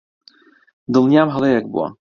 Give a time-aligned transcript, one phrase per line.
[0.93, 1.87] دڵنیام هەڵەیەک بووە.